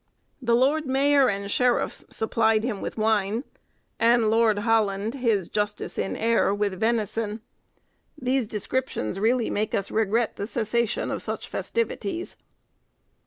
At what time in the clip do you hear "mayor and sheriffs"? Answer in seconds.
0.87-2.05